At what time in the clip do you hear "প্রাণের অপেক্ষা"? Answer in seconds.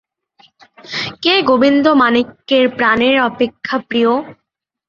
2.77-3.75